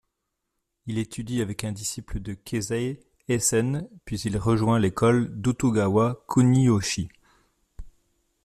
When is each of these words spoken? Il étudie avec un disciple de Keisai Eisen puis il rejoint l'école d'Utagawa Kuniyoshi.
Il 0.87 0.97
étudie 0.97 1.43
avec 1.43 1.63
un 1.63 1.71
disciple 1.71 2.19
de 2.21 2.33
Keisai 2.33 2.99
Eisen 3.27 3.87
puis 4.03 4.19
il 4.21 4.35
rejoint 4.39 4.79
l'école 4.79 5.39
d'Utagawa 5.39 6.25
Kuniyoshi. 6.27 7.09